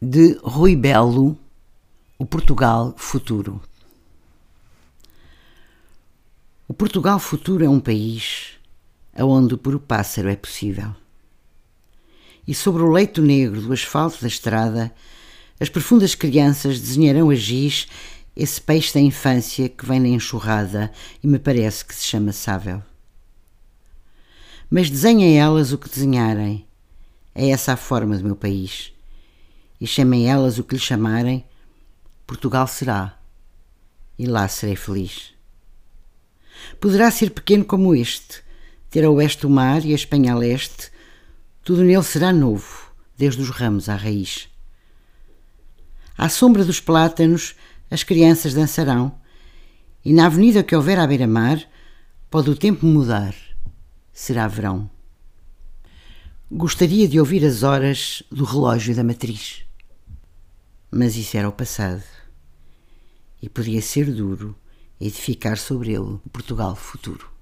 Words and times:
de 0.00 0.38
Rui 0.44 0.76
Belo, 0.76 1.36
o 2.16 2.24
Portugal 2.24 2.94
Futuro. 2.96 3.60
O 6.68 6.72
Portugal 6.72 7.18
Futuro 7.18 7.64
é 7.64 7.68
um 7.68 7.80
país 7.80 8.52
aonde 9.12 9.54
o 9.54 9.58
puro 9.58 9.80
pássaro 9.80 10.28
é 10.28 10.36
possível. 10.36 10.94
E 12.46 12.54
sobre 12.54 12.80
o 12.82 12.92
leito 12.92 13.20
negro 13.20 13.60
do 13.60 13.72
asfalto 13.72 14.22
da 14.22 14.28
estrada, 14.28 14.94
as 15.58 15.68
profundas 15.68 16.14
crianças 16.14 16.78
desenharão 16.78 17.30
a 17.30 17.34
giz 17.34 17.88
esse 18.36 18.60
peixe 18.60 18.94
da 18.94 19.00
infância 19.00 19.68
que 19.68 19.84
vem 19.84 19.98
na 19.98 20.06
enxurrada 20.06 20.92
e 21.20 21.26
me 21.26 21.40
parece 21.40 21.84
que 21.84 21.92
se 21.92 22.04
chama 22.04 22.30
sável. 22.30 22.80
Mas 24.70 24.88
desenhem 24.88 25.40
elas 25.40 25.72
o 25.72 25.78
que 25.78 25.88
desenharem. 25.88 26.64
É 27.34 27.48
essa 27.48 27.72
a 27.72 27.76
forma 27.76 28.16
do 28.16 28.22
meu 28.22 28.36
país 28.36 28.92
e 29.80 29.86
chamem 29.86 30.28
elas 30.28 30.58
o 30.58 30.64
que 30.64 30.74
lhe 30.74 30.80
chamarem, 30.80 31.44
Portugal 32.26 32.66
será, 32.66 33.18
e 34.18 34.26
lá 34.26 34.46
serei 34.48 34.76
feliz. 34.76 35.34
Poderá 36.80 37.10
ser 37.10 37.30
pequeno 37.30 37.64
como 37.64 37.94
este, 37.94 38.42
ter 38.90 39.04
a 39.04 39.10
oeste 39.10 39.46
o 39.46 39.50
mar 39.50 39.84
e 39.84 39.92
a 39.92 39.94
Espanha 39.94 40.32
a 40.32 40.36
leste, 40.36 40.90
tudo 41.62 41.82
nele 41.82 42.02
será 42.02 42.32
novo, 42.32 42.92
desde 43.16 43.40
os 43.42 43.50
ramos 43.50 43.88
à 43.88 43.94
raiz. 43.94 44.48
À 46.16 46.28
sombra 46.28 46.64
dos 46.64 46.80
plátanos, 46.80 47.54
as 47.90 48.02
crianças 48.02 48.54
dançarão, 48.54 49.14
e 50.04 50.12
na 50.12 50.26
avenida 50.26 50.62
que 50.62 50.74
houver 50.74 50.98
à 50.98 51.06
beira-mar, 51.06 51.62
pode 52.30 52.50
o 52.50 52.56
tempo 52.56 52.84
mudar, 52.84 53.34
será 54.12 54.48
verão. 54.48 54.90
Gostaria 56.50 57.06
de 57.06 57.20
ouvir 57.20 57.44
as 57.44 57.62
horas 57.62 58.22
do 58.30 58.44
relógio 58.44 58.94
da 58.94 59.04
matriz. 59.04 59.67
Mas 60.90 61.16
isso 61.16 61.36
era 61.36 61.48
o 61.48 61.52
passado. 61.52 62.02
E 63.42 63.48
podia 63.48 63.82
ser 63.82 64.12
duro 64.12 64.56
edificar 65.00 65.58
sobre 65.58 65.90
ele 65.90 65.98
o 65.98 66.22
Portugal 66.32 66.74
futuro. 66.74 67.37